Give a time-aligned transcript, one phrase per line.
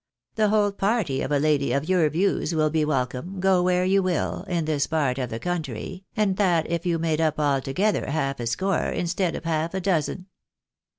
[0.33, 4.01] The whole party of a lady of your views will be welcome, go where you
[4.01, 8.39] will, in this part of the country, and that if you made up altogether half
[8.39, 10.25] a score, instead of half a dozen."